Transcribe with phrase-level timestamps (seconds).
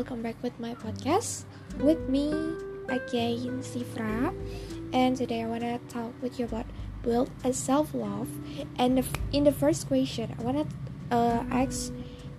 [0.00, 1.44] welcome back with my podcast
[1.76, 2.32] with me
[2.88, 4.32] again, Sifra.
[4.94, 6.64] And today I wanna talk with you about
[7.02, 8.26] build a self love.
[8.78, 10.64] And in the first question, I wanna
[11.10, 11.92] uh, ask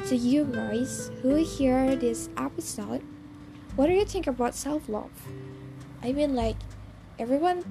[0.09, 3.04] to you guys who hear this episode,
[3.75, 5.14] what do you think about self love?
[6.02, 6.57] I mean, like
[7.20, 7.62] everyone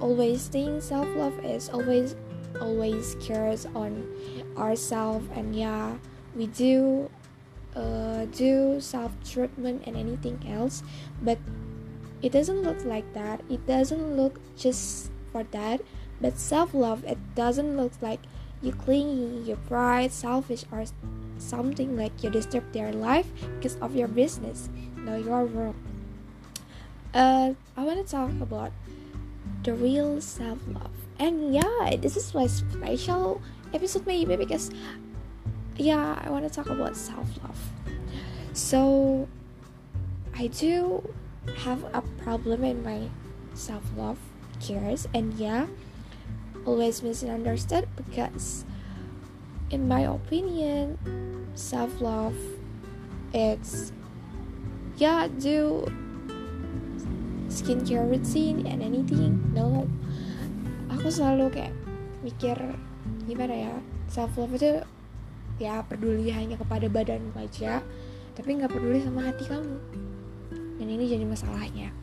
[0.00, 2.16] always thinks self love is always
[2.62, 4.08] always cares on
[4.56, 5.98] ourselves, and yeah,
[6.34, 7.10] we do
[7.76, 10.82] uh, do self treatment and anything else,
[11.22, 11.38] but
[12.22, 13.42] it doesn't look like that.
[13.50, 15.80] It doesn't look just for that.
[16.20, 18.20] But self love, it doesn't look like
[18.62, 20.84] you clingy, you pride, selfish, or
[21.38, 24.70] something like you disturb their life because of your business.
[24.96, 25.76] No, you are wrong.
[27.12, 28.72] Uh, I want to talk about
[29.62, 30.96] the real self love.
[31.18, 34.70] And yeah, this is my special episode maybe because
[35.76, 37.60] yeah, I want to talk about self love.
[38.52, 39.28] So,
[40.36, 41.02] I do
[41.58, 43.10] have a problem in my
[43.54, 44.18] self love
[44.60, 45.66] cares, and yeah,
[46.64, 48.64] always misunderstood because,
[49.70, 50.98] in my opinion,
[51.54, 52.34] self love
[53.34, 53.90] it's
[54.96, 55.82] yeah, do
[57.50, 59.42] skincare routine and anything.
[59.50, 59.90] No,
[60.86, 61.74] aku selalu kayak
[62.22, 62.56] mikir
[63.26, 63.74] gimana ya
[64.06, 64.80] self love itu
[65.62, 67.80] ya peduli hanya kepada badanmu aja
[68.34, 69.78] tapi nggak peduli sama hati kamu.
[70.74, 71.94] Dan ini jadi masalahnya.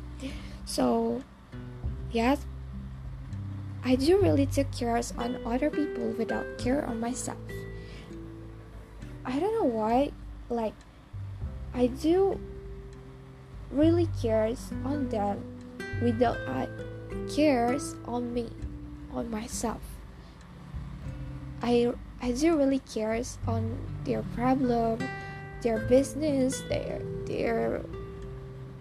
[0.63, 1.19] So
[2.15, 2.39] yeah
[3.83, 7.41] I do really take cares on other people without care on myself.
[9.25, 10.11] I don't know why
[10.49, 10.77] like
[11.73, 12.39] I do
[13.71, 15.41] really cares on them
[16.03, 16.67] without I
[17.33, 18.49] cares on me
[19.11, 19.81] on myself.
[21.61, 25.01] I I do really cares on their problem,
[25.61, 27.81] their business, their their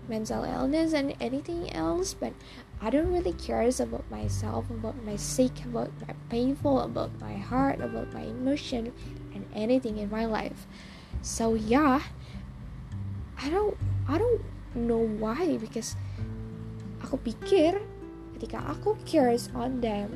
[0.09, 2.37] mental illness and anything else, but
[2.83, 7.81] I don't really cares about myself, about my sick, about my painful, about my heart,
[7.81, 8.93] about my emotion
[9.33, 10.67] and anything in my life.
[11.23, 12.01] So yeah,
[13.41, 14.45] I don't I don't
[14.77, 15.97] know why because
[17.01, 17.81] aku pikir
[18.37, 20.13] ketika aku cares on them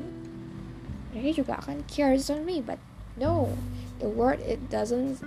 [1.11, 2.77] mereka juga akan cares on me but
[3.15, 3.51] no
[3.99, 5.19] the word it doesn't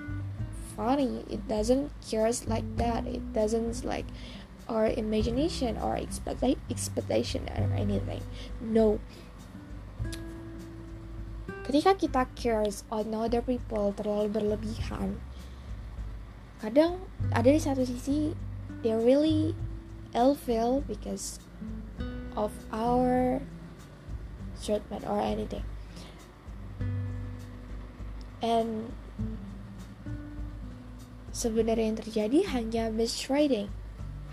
[0.79, 3.03] funny it doesn't cares like that.
[3.03, 4.07] It doesn't like
[4.71, 8.23] our imagination or expectation or anything.
[8.63, 9.03] No.
[11.67, 15.19] Ketika kita cares on other people terlalu berlebihan
[16.59, 16.99] kadang
[17.31, 18.35] ada di satu sisi
[18.83, 19.55] they really
[20.11, 21.39] ill feel because
[22.35, 23.39] of our
[24.59, 25.63] treatment or anything
[28.45, 28.91] and
[31.35, 33.71] sebenarnya yang terjadi hanya mistreating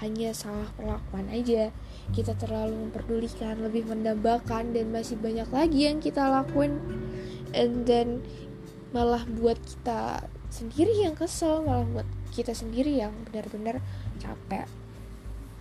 [0.04, 1.72] hanya salah perlakuan aja.
[2.12, 6.78] Kita terlalu memperdulikan lebih mendambakan dan masih banyak lagi yang kita lakuin.
[7.56, 8.20] And then
[8.92, 13.80] malah buat kita sendiri yang kesel malah buat kita sendiri yang benar-benar
[14.20, 14.68] capek.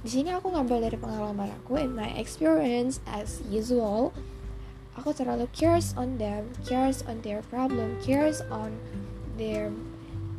[0.04, 4.12] Di sini aku ngambil dari pengalaman aku and my experience as usual
[5.04, 8.72] aku terlalu cares on them cares on their problem cares on
[9.36, 9.68] their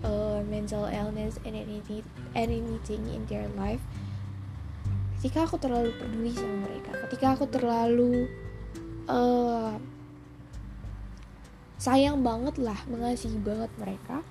[0.01, 2.01] uh, mental illness and anything
[2.33, 3.77] anything in their life.
[5.21, 8.25] Ketika aku terlalu peduli sama mereka ketika aku terlalu
[9.05, 9.77] uh,
[11.77, 14.25] sayang banget lah mengasihi banget mereka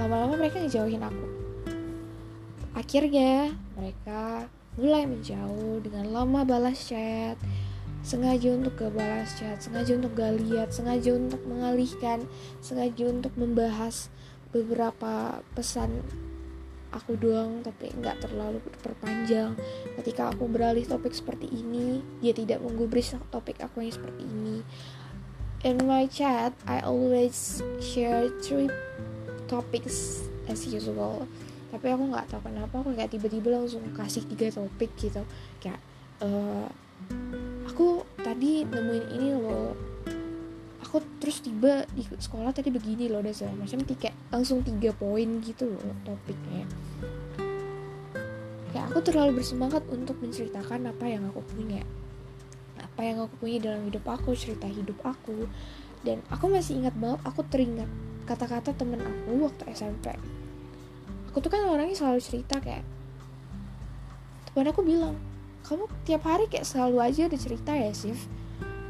[0.00, 1.26] lama-lama mereka ngejauhin aku.
[2.72, 4.48] Akhirnya mereka
[4.80, 7.36] mulai menjauh dengan lama balas chat
[8.00, 12.24] sengaja untuk gak balas chat, sengaja untuk gak lihat, sengaja untuk mengalihkan,
[12.64, 14.08] sengaja untuk membahas
[14.50, 16.02] beberapa pesan
[16.90, 19.54] aku doang tapi nggak terlalu perpanjang.
[19.94, 24.66] Ketika aku beralih topik seperti ini dia tidak menggubris topik aku yang seperti ini.
[25.62, 28.70] In my chat I always share three
[29.46, 31.30] topics as usual.
[31.70, 35.22] Tapi aku nggak tahu kenapa aku kayak tiba-tiba langsung kasih tiga topik gitu.
[35.62, 35.78] Kayak
[36.18, 36.66] uh,
[38.40, 39.76] tadi nemuin ini loh.
[40.88, 43.84] Aku terus tiba di sekolah tadi begini loh dan segala macam.
[43.84, 46.64] Tiga langsung tiga poin gitu loh topiknya.
[48.72, 51.84] Ya aku terlalu bersemangat untuk menceritakan apa yang aku punya.
[52.80, 55.44] Apa yang aku punya dalam hidup aku cerita hidup aku.
[56.00, 57.92] Dan aku masih ingat banget aku teringat
[58.24, 60.16] kata-kata temen aku waktu SMP
[61.28, 62.86] aku tuh kan orangnya selalu cerita kayak
[64.48, 65.18] temen aku bilang
[65.70, 68.26] kamu tiap hari kayak selalu aja ada cerita ya Sif?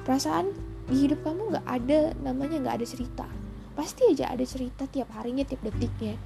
[0.09, 0.57] Perasaan
[0.89, 3.29] di hidup kamu nggak ada namanya nggak ada cerita.
[3.77, 6.17] Pasti aja ada cerita tiap harinya tiap detiknya.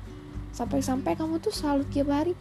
[0.54, 2.38] Sampai-sampai kamu tuh selalu tiap hari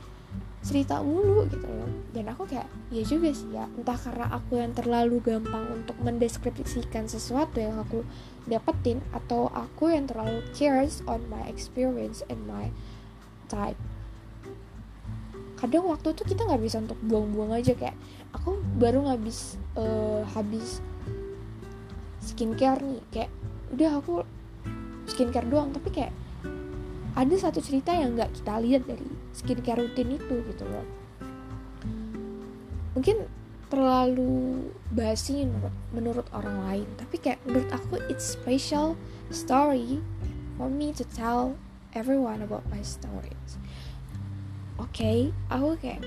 [0.62, 1.90] cerita mulu gitu loh.
[2.14, 3.66] Dan aku kayak ya juga sih ya.
[3.66, 8.06] Entah karena aku yang terlalu gampang untuk mendeskripsikan sesuatu yang aku
[8.46, 12.70] dapetin atau aku yang terlalu cares on my experience and my
[13.50, 13.76] type
[15.64, 17.96] kadang waktu tuh kita nggak bisa untuk buang-buang aja kayak
[18.36, 20.84] aku baru ngabis uh, habis
[22.20, 23.32] skincare nih kayak
[23.72, 24.28] udah aku
[25.08, 26.12] skincare doang tapi kayak
[27.16, 30.84] ada satu cerita yang nggak kita lihat dari skincare rutin itu gitu loh.
[32.98, 33.24] Mungkin
[33.72, 38.94] terlalu basi menurut, menurut orang lain tapi kayak menurut aku it's special
[39.34, 39.98] story
[40.60, 41.58] for me to tell
[41.98, 43.43] everyone about my stories
[44.80, 46.02] oke okay, aku kayak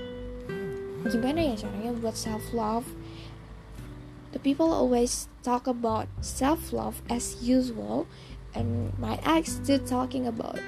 [1.07, 2.83] gimana ya caranya buat self love
[4.35, 8.03] the people always talk about self love as usual
[8.51, 10.59] and my ex still talking about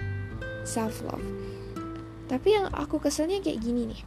[0.64, 1.24] self love
[2.30, 4.02] tapi yang aku keselnya kayak gini nih.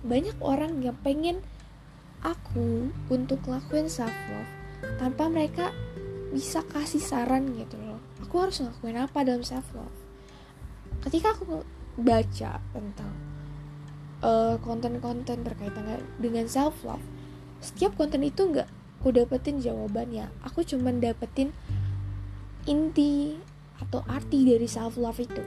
[0.00, 1.44] Banyak orang yang pengen
[2.24, 4.50] aku untuk ngelakuin self love
[4.96, 5.76] tanpa mereka
[6.32, 8.00] bisa kasih saran gitu loh.
[8.24, 9.92] Aku harus ngelakuin apa dalam self love
[10.98, 11.62] ketika aku
[11.98, 13.12] baca tentang
[14.22, 17.02] eh, konten-konten berkaitan dengan self love
[17.58, 20.30] setiap konten itu nggak aku dapetin jawabannya.
[20.46, 21.50] Aku cuman dapetin
[22.66, 23.38] inti
[23.78, 25.42] atau arti dari self love itu.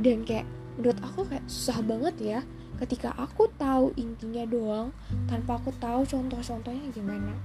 [0.00, 2.40] Dan kayak menurut aku kayak susah banget ya
[2.80, 4.96] ketika aku tahu intinya doang
[5.28, 7.36] tanpa aku tahu contoh-contohnya gimana.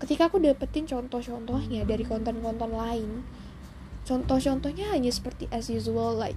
[0.00, 3.24] Ketika aku dapetin contoh-contohnya dari konten-konten lain
[4.02, 6.34] contoh-contohnya hanya seperti as usual like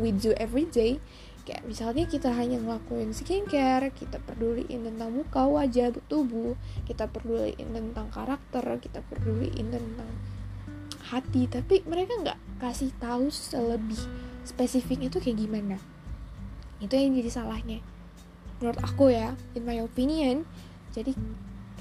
[0.00, 1.00] we do every day
[1.46, 8.10] kayak misalnya kita hanya ngelakuin skincare kita peduliin tentang muka wajah tubuh kita peduliin tentang
[8.10, 10.10] karakter kita peduliin tentang
[11.06, 14.00] hati tapi mereka nggak kasih tahu selebih
[14.46, 15.76] spesifiknya tuh kayak gimana.
[16.78, 17.78] Itu yang jadi salahnya.
[18.62, 20.48] Menurut aku ya in my opinion
[20.96, 21.12] jadi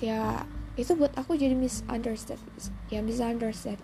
[0.04, 0.44] ya
[0.76, 2.36] itu buat aku jadi misunderstood
[2.92, 3.80] ya misunderstood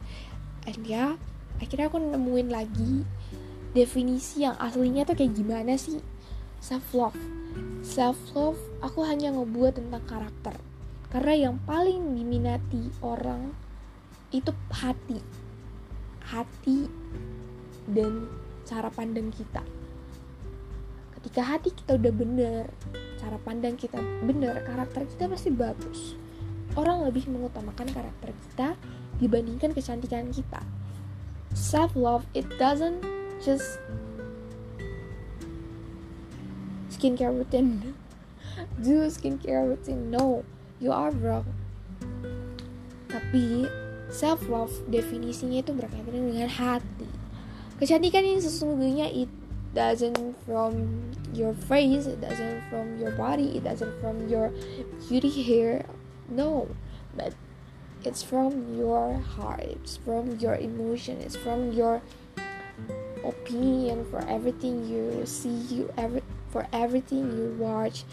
[0.67, 1.15] and ya
[1.63, 3.07] akhirnya aku nemuin lagi
[3.71, 5.99] definisi yang aslinya tuh kayak gimana sih?
[6.61, 7.41] Self love
[7.81, 10.55] self love aku hanya ngebuat tentang karakter.
[11.11, 13.51] Karena yang paling diminati orang
[14.31, 15.19] itu hati.
[16.23, 16.87] Hati
[17.89, 18.31] dan
[18.63, 19.65] cara pandang kita.
[21.19, 22.63] Ketika hati kita udah bener
[23.19, 26.15] cara pandang kita bener karakter kita pasti bagus.
[26.79, 28.79] Orang lebih mengutamakan karakter kita
[29.19, 30.63] dibandingkan kecantikan kita.
[31.51, 33.03] Self love it doesn't
[33.41, 33.81] just
[36.89, 37.93] skincare routine.
[38.83, 40.11] Do skincare routine.
[40.13, 40.45] No
[40.79, 41.45] you are wrong.
[43.09, 43.65] Tapi
[44.13, 47.09] self love definisinya itu berkaitan dengan hati.
[47.81, 49.33] Kecantikan ini sesungguhnya itu
[49.71, 50.75] doesn't from
[51.31, 54.51] your face it doesn't from your body it doesn't from your
[55.07, 55.87] beauty hair.
[56.27, 56.67] No
[57.15, 57.33] but
[58.03, 62.01] it's from your heart it's from your emotion it's from your
[63.25, 66.21] opinion for everything you see you every
[66.51, 68.03] for everything you watch.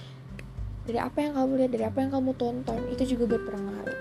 [0.89, 3.99] Dari apa yang kamu lihat dari apa yang kamu tonton itu juga berpengaruh.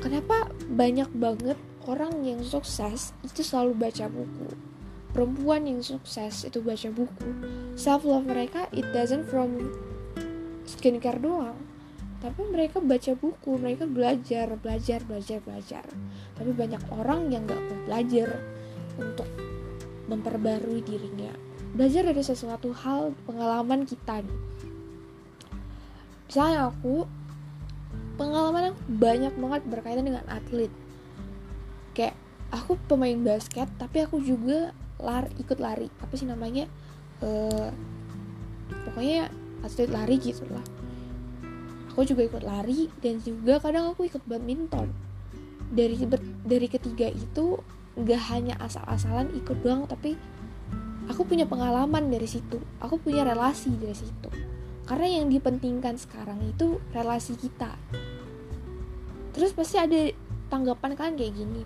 [0.00, 1.56] Kenapa banyak banget
[1.88, 4.48] orang yang sukses itu selalu baca buku?
[5.10, 7.28] Perempuan yang sukses itu baca buku.
[7.74, 9.56] Self love mereka it doesn't from
[10.68, 11.56] skincare doang.
[12.20, 15.84] Tapi mereka baca buku mereka belajar belajar belajar belajar.
[16.36, 18.28] Tapi banyak orang yang gak mau belajar
[19.00, 19.28] untuk
[20.10, 21.30] memperbarui dirinya.
[21.70, 24.26] Belajar dari sesuatu hal pengalaman kita
[26.30, 27.10] misalnya aku
[28.14, 30.70] pengalaman aku banyak banget berkaitan dengan atlet.
[31.90, 32.14] Kayak
[32.54, 34.70] aku pemain basket tapi aku juga
[35.02, 35.90] lari ikut lari.
[35.98, 36.70] Apa sih namanya?
[37.18, 37.74] Uh,
[38.86, 39.26] pokoknya
[39.66, 40.62] atlet lari gitu lah.
[41.90, 44.86] Aku juga ikut lari dan juga kadang aku ikut badminton.
[45.74, 45.98] Dari
[46.46, 47.58] dari ketiga itu
[47.98, 50.14] gak hanya asal-asalan ikut doang tapi
[51.10, 52.62] aku punya pengalaman dari situ.
[52.78, 54.30] Aku punya relasi dari situ.
[54.86, 57.74] Karena yang dipentingkan sekarang itu relasi kita.
[59.34, 60.10] Terus pasti ada
[60.50, 61.62] tanggapan kalian kayak gini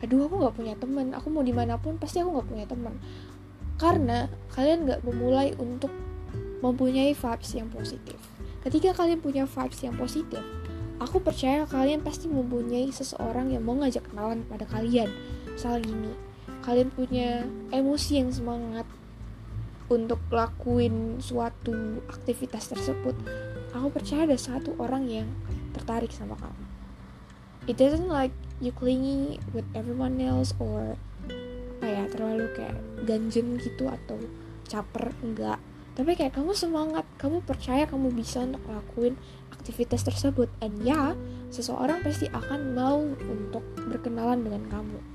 [0.00, 1.06] aduh aku nggak punya teman.
[1.12, 2.94] Aku mau di mana pun pasti aku nggak punya teman.
[3.76, 4.26] Karena
[4.56, 5.92] kalian nggak memulai untuk
[6.64, 8.16] mempunyai vibes yang positif.
[8.64, 10.40] Ketika kalian punya vibes yang positif
[11.00, 15.08] aku percaya kalian pasti mempunyai seseorang yang mau ngajak kenalan pada kalian
[15.54, 16.30] misal gini
[16.60, 18.84] kalian punya emosi yang semangat
[19.90, 23.16] untuk lakuin suatu aktivitas tersebut.
[23.74, 25.28] Aku percaya ada satu orang yang
[25.74, 26.64] tertarik sama kamu.
[27.66, 30.94] It doesn't like you clingy with everyone else or
[31.80, 32.76] ya terlalu kayak
[33.08, 34.20] ganjen gitu atau
[34.68, 35.58] caper enggak.
[35.98, 39.18] Tapi kayak kamu semangat kamu percaya kamu bisa untuk ngelakuin
[39.50, 40.46] aktivitas tersebut.
[40.62, 41.18] And ya
[41.50, 45.09] seseorang pasti akan mau untuk berkenalan dengan kamu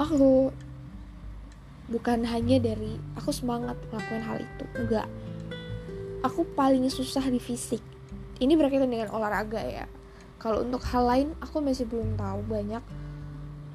[0.00, 0.48] aku
[1.92, 5.06] bukan hanya dari aku semangat melakukan hal itu enggak.
[6.24, 7.84] Aku paling susah di fisik.
[8.40, 9.84] Ini berkaitan dengan olahraga ya.
[10.40, 12.80] Kalau untuk hal lain aku masih belum tahu banyak.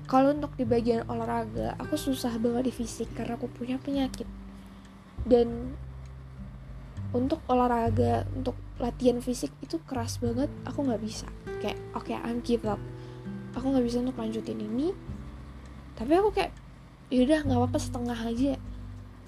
[0.10, 4.26] Kalau untuk di bagian olahraga aku susah banget di fisik karena aku punya penyakit.
[5.22, 5.78] Dan
[7.14, 11.30] untuk olahraga untuk latihan fisik itu keras banget aku nggak bisa.
[11.62, 12.82] Kayak oke okay, I'm give up.
[13.54, 14.94] Aku nggak bisa untuk lanjutin ini
[15.96, 16.52] tapi aku kayak
[17.08, 18.54] yaudah nggak apa-apa setengah aja.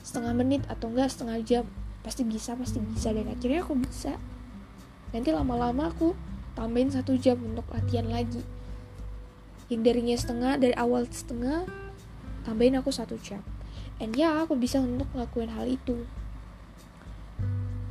[0.03, 1.63] Setengah menit atau enggak setengah jam.
[2.03, 3.11] Pasti bisa pasti bisa.
[3.15, 4.19] Dan akhirnya aku bisa.
[5.15, 6.11] Nanti lama-lama aku
[6.59, 8.43] tambahin satu jam untuk latihan lagi.
[9.71, 11.67] Yang darinya setengah dari awal setengah
[12.43, 13.43] tambahin aku satu jam.
[14.03, 16.03] And ya aku bisa untuk ngelakuin hal itu.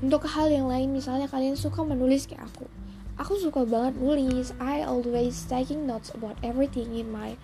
[0.05, 2.69] Untuk hal yang lain misalnya kalian suka menulis kayak aku.
[3.17, 4.53] Aku suka banget nulis.
[4.61, 7.41] I always taking notes about everything in my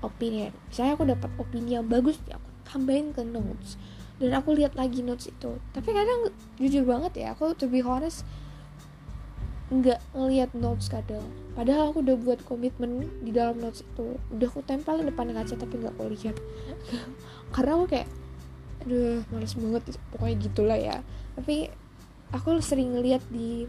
[0.00, 3.80] opinion misalnya aku dapat opini yang bagus ya aku tambahin ke notes.
[4.18, 5.56] Dan aku lihat lagi notes itu.
[5.72, 6.28] Tapi kadang
[6.60, 8.28] jujur banget ya aku to be honest
[9.68, 11.24] nggak ngelihat notes kadang.
[11.52, 14.20] Padahal aku udah buat komitmen di dalam notes itu.
[14.32, 16.36] Udah aku tempelin depan kaca tapi nggak aku lihat.
[17.54, 18.08] Karena aku kayak
[18.78, 20.96] aduh males banget pokoknya gitulah ya.
[21.36, 21.68] Tapi
[22.32, 23.68] aku sering ngeliat di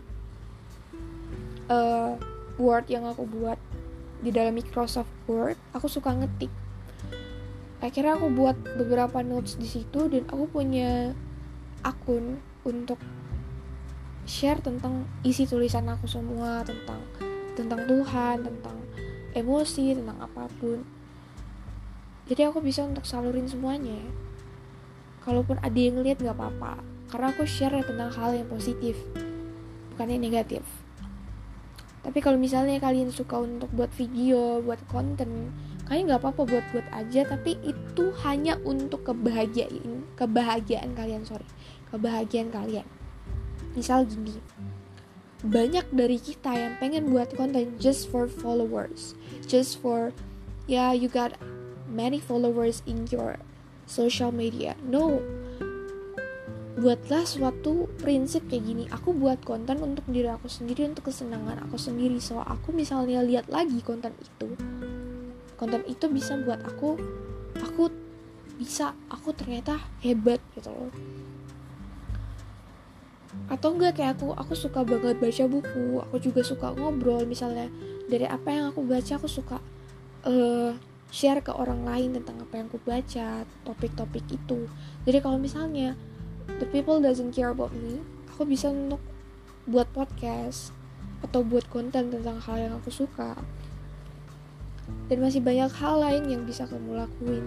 [1.67, 2.15] uh,
[2.59, 3.59] Word yang aku buat
[4.19, 6.51] di dalam Microsoft Word aku suka ngetik.
[7.79, 11.15] Akhirnya aku buat beberapa notes di situ dan aku punya
[11.79, 12.99] akun untuk
[14.27, 16.99] share tentang isi tulisan aku semua tentang
[17.55, 18.77] tentang Tuhan tentang
[19.31, 20.83] emosi tentang apa pun.
[22.27, 23.97] Jadi aku bisa untuk salurin semuanya.
[25.23, 26.83] Kalaupun ada yang ngeliat nggak apa-apa.
[27.09, 28.99] Karena aku share tentang hal yang positif
[29.99, 30.63] bukan yang negatif
[32.09, 35.53] tapi kalau misalnya kalian suka untuk buat video buat konten
[35.85, 37.21] kalian nggak apa-apa buat buat aja.
[37.21, 41.45] Tapi itu hanya untuk kebahagiaan kebahagiaan kalian sorry.
[41.93, 42.85] Kebahagiaan kalian.
[43.77, 44.41] Misal gini
[45.39, 49.15] banyak dari kita yang pengen buat konten just for followers
[49.47, 50.11] just for
[50.67, 51.31] ya yeah, you got
[51.87, 53.39] many followers in your
[53.87, 54.75] social media.
[54.83, 55.23] No
[56.79, 58.83] buatlah suatu prinsip kayak gini.
[58.89, 62.17] Aku buat konten untuk diri aku sendiri untuk kesenangan aku sendiri.
[62.24, 64.55] So aku misalnya lihat lagi konten itu
[65.59, 66.95] konten itu bisa buat aku
[67.59, 67.91] aku
[68.55, 70.91] bisa aku ternyata hebat gitu loh.
[73.51, 77.27] Atau enggak kayak aku aku suka banget baca buku aku juga suka ngobrol.
[77.27, 77.67] Misalnya
[78.07, 79.59] dari apa yang aku baca aku suka
[80.24, 80.71] uh,
[81.12, 84.63] share ke orang lain tentang apa yang aku baca topik-topik itu.
[85.03, 86.00] Jadi kalau misalnya
[86.57, 88.01] the people doesn't care about me.
[88.33, 89.03] Aku bisa untuk
[89.69, 90.73] buat podcast
[91.21, 93.37] atau buat konten tentang hal yang aku suka.
[95.05, 97.45] Dan masih banyak hal lain yang bisa kamu lakuin.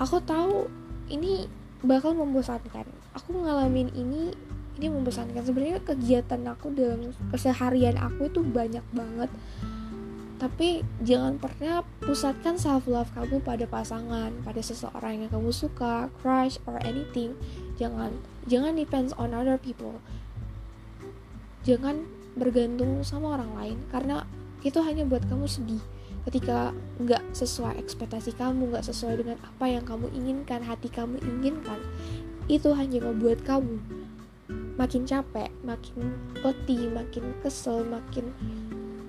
[0.00, 0.72] Aku tahu
[1.12, 1.44] ini
[1.84, 2.88] bakal membosankan.
[3.12, 4.32] Aku ngalamin ini
[4.80, 5.44] ini membosankan.
[5.44, 9.28] Sebenarnya kegiatan aku dalam keseharian aku itu banyak banget
[10.40, 16.56] tapi jangan pernah pusatkan self love kamu pada pasangan pada seseorang yang kamu suka crush
[16.64, 17.36] or anything.
[17.76, 18.16] Jangan
[18.48, 20.00] jangan depends on other people.
[21.68, 22.08] Jangan
[22.40, 24.24] bergantung sama orang lain karena
[24.64, 25.84] itu hanya buat kamu sedih.
[26.24, 31.84] Ketika nggak sesuai ekspektasi kamu nggak sesuai dengan apa yang kamu inginkan hati kamu inginkan
[32.48, 33.76] itu hanya membuat kamu
[34.80, 38.32] makin capek, makin letih, makin kesel, makin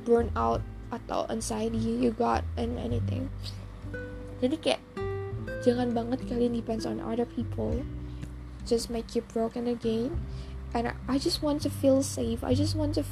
[0.04, 0.60] burn out
[0.92, 3.32] atau anxiety you got and anything.
[4.44, 4.82] Jadi kayak
[5.64, 7.82] jangan banget kalian depends on other people.
[8.68, 10.20] Just make you broken again.
[10.72, 12.44] And I just want to feel safe.
[12.44, 13.04] I just want to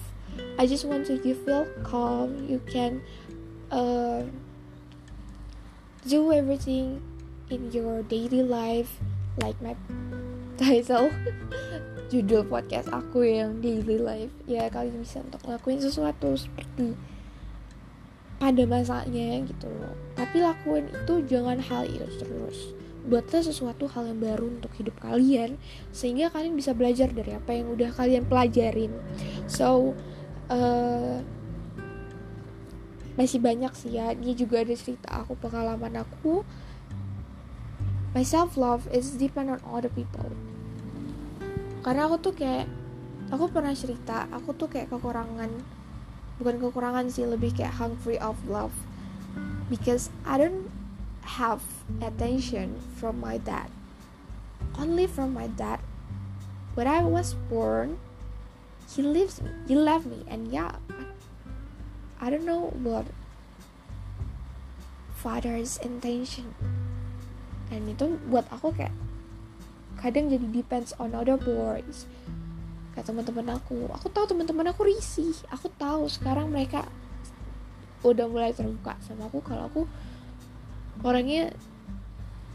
[0.59, 2.47] I just want to you feel calm.
[2.47, 3.01] You can
[3.71, 4.27] uh,
[6.07, 7.01] do everything
[7.49, 8.99] in your daily life
[9.41, 9.75] like my
[10.59, 11.09] title
[12.09, 16.97] judul podcast aku yang daily life ya kalian bisa untuk ngelakuin sesuatu seperti
[18.39, 19.93] pada masanya gitu loh.
[20.15, 22.71] Tapi lakuin itu jangan hal itu terus.
[23.05, 25.59] Buatlah sesuatu hal yang baru untuk hidup kalian
[25.91, 28.95] sehingga kalian bisa belajar dari apa yang udah kalian pelajarin.
[29.45, 29.93] So
[30.47, 31.19] uh,
[33.19, 34.15] masih banyak sih ya.
[34.15, 36.47] Ini juga ada cerita aku pengalaman aku.
[38.15, 40.31] My self love is depend on other people.
[41.83, 42.67] Karena aku tuh kayak
[43.29, 45.49] aku pernah cerita aku tuh kayak kekurangan
[46.39, 48.73] bukan kekurangan sih lebih kayak hungry of love.
[49.67, 50.71] Because I don't
[51.37, 51.61] have
[52.01, 53.69] attention from my dad.
[54.79, 55.83] Only from my dad.
[56.73, 57.99] When I was born
[58.89, 60.23] he leaves me he left me.
[60.25, 60.79] And yeah
[62.19, 63.05] I, don't know what
[65.13, 66.55] father's intention.
[67.69, 68.95] And itu buat aku kayak
[69.99, 72.07] kadang jadi depends on other boys
[72.99, 73.87] kayak teman-teman aku.
[73.95, 75.31] Aku tahu teman-teman aku risih.
[75.55, 76.83] Aku tahu sekarang mereka
[78.03, 79.87] udah mulai terbuka sama aku kalau aku
[81.07, 81.55] orangnya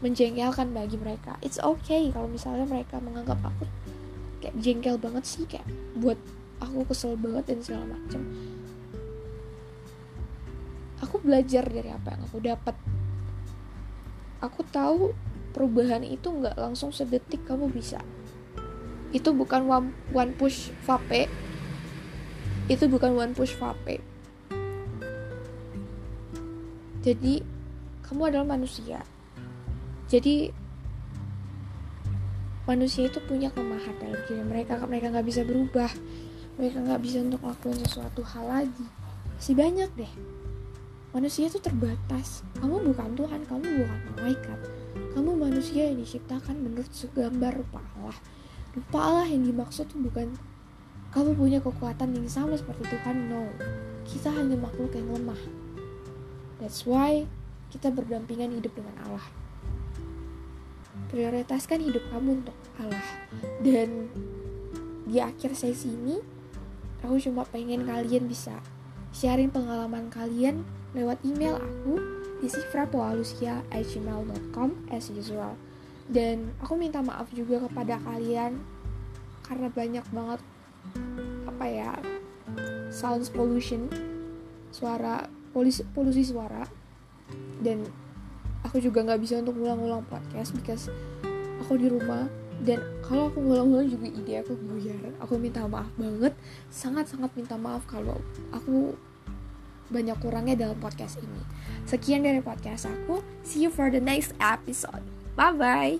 [0.05, 1.41] menjengkelkan bagi mereka.
[1.41, 3.65] It's okay kalau misalnya mereka menganggap aku
[4.37, 5.65] kayak jengkel banget sih kayak
[5.97, 6.21] buat
[6.61, 8.21] aku kesel banget dan segala macam
[11.01, 12.75] aku belajar dari apa yang aku dapat.
[14.45, 15.17] Aku tahu
[15.57, 18.05] perubahan itu nggak langsung sedetik kamu bisa
[19.15, 21.31] itu bukan one, one push vape.
[22.67, 24.03] Itu bukan one push vape.
[26.99, 27.39] Jadi
[28.03, 28.99] kamu adalah manusia.
[30.11, 30.51] Jadi
[32.67, 34.83] manusia itu punya kelemahan dalam diri mereka.
[34.83, 35.87] Mereka nggak bisa berubah.
[36.59, 38.85] Mereka nggak bisa untuk melakukan sesuatu hal lagi.
[39.39, 40.13] Masih banyak deh.
[41.15, 42.43] Manusia itu terbatas.
[42.59, 44.59] Kamu bukan Tuhan kamu bukan malaikat.
[45.15, 48.17] Kamu manusia yang diciptakan menurut segambar Allah
[48.75, 50.35] rupa Allah yang dimaksud itu bukan
[51.15, 53.47] kamu punya kekuatan yang sama seperti Tuhan no
[54.03, 55.39] kita hanya makhluk yang lemah
[56.55, 57.27] That's why
[57.67, 59.27] kita berdampingan hidup dengan Allah.
[61.11, 63.03] Prioritaskan hidup kamu untuk Allah.
[63.59, 64.07] Dan
[65.03, 66.15] di akhir sesi ini,
[67.03, 68.63] aku cuma pengen kalian bisa
[69.11, 70.63] sharing pengalaman kalian
[70.95, 71.99] lewat email aku
[72.39, 75.55] di sifrapoalusia@gmail.com as usual.
[76.05, 78.61] Dan aku minta maaf juga kepada kalian
[79.45, 80.41] karena banyak banget
[81.45, 81.91] apa ya
[82.93, 83.89] sound pollution
[84.69, 86.61] suara polusi, polusi suara.
[87.57, 87.81] Dan
[88.61, 90.93] aku juga nggak bisa untuk ngulang-ngulang podcast because
[91.63, 92.29] aku di rumah.
[92.61, 96.31] Dan kalau aku ngulang-ngulang juga ide aku buyar aku minta maaf banget
[96.71, 98.15] sangat-sangat minta maaf kalau
[98.55, 98.95] aku
[99.91, 101.41] banyak kurangnya dalam podcast ini.
[101.83, 103.21] Sekian dari podcast aku.
[103.43, 105.03] See you for the next episode
[105.35, 105.99] bye bye